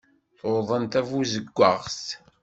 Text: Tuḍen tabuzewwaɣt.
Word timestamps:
Tuḍen 0.37 0.83
tabuzewwaɣt. 0.91 2.05